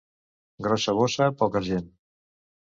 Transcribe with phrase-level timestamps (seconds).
[0.67, 1.87] Grossa bossa, poc argent.